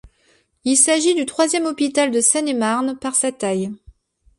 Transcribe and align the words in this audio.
Il 0.63 0.77
s'agit 0.77 1.13
du 1.13 1.27
troisième 1.27 1.67
hôpital 1.67 2.09
de 2.09 2.21
Seine-et-Marne 2.21 2.97
par 2.97 3.13
sa 3.13 3.31
taille. 3.31 3.69